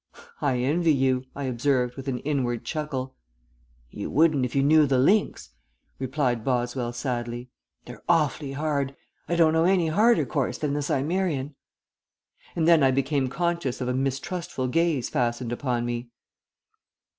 [0.41, 3.13] "I envy you," I observed, with an inward chuckle.
[3.91, 5.51] "You wouldn't if you knew the links,"
[5.99, 7.51] replied Boswell, sadly.
[7.85, 8.95] "They're awfully hard.
[9.29, 11.53] I don't know any harder course than the Cimmerian."
[12.55, 16.09] And then I became conscious of a mistrustful gaze fastened upon me.